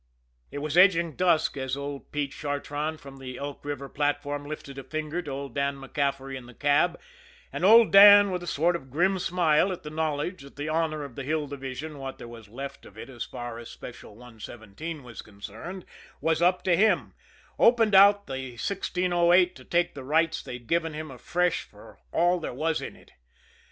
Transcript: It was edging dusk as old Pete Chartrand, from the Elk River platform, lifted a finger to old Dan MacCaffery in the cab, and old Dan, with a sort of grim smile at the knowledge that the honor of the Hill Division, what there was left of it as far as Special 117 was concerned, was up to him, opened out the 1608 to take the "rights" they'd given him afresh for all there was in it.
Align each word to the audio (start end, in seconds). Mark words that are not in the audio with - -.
It 0.49 0.57
was 0.63 0.77
edging 0.79 1.15
dusk 1.15 1.55
as 1.57 1.77
old 1.77 2.11
Pete 2.11 2.31
Chartrand, 2.33 2.99
from 2.99 3.17
the 3.17 3.37
Elk 3.37 3.63
River 3.63 3.87
platform, 3.87 4.47
lifted 4.47 4.79
a 4.79 4.83
finger 4.83 5.21
to 5.21 5.29
old 5.29 5.53
Dan 5.53 5.75
MacCaffery 5.77 6.35
in 6.35 6.47
the 6.47 6.55
cab, 6.55 6.99
and 7.53 7.63
old 7.63 7.91
Dan, 7.91 8.31
with 8.31 8.41
a 8.41 8.47
sort 8.47 8.75
of 8.75 8.89
grim 8.89 9.19
smile 9.19 9.71
at 9.71 9.83
the 9.83 9.91
knowledge 9.91 10.41
that 10.41 10.55
the 10.55 10.67
honor 10.69 11.03
of 11.03 11.15
the 11.15 11.21
Hill 11.21 11.45
Division, 11.45 11.99
what 11.99 12.17
there 12.17 12.27
was 12.27 12.49
left 12.49 12.83
of 12.87 12.97
it 12.97 13.11
as 13.11 13.25
far 13.25 13.59
as 13.59 13.69
Special 13.69 14.15
117 14.15 15.03
was 15.03 15.21
concerned, 15.21 15.85
was 16.19 16.41
up 16.41 16.63
to 16.63 16.75
him, 16.75 17.13
opened 17.59 17.93
out 17.93 18.25
the 18.25 18.53
1608 18.53 19.55
to 19.55 19.63
take 19.63 19.93
the 19.93 20.03
"rights" 20.03 20.41
they'd 20.41 20.65
given 20.65 20.95
him 20.95 21.11
afresh 21.11 21.61
for 21.61 21.99
all 22.11 22.39
there 22.39 22.55
was 22.55 22.81
in 22.81 22.95
it. 22.95 23.11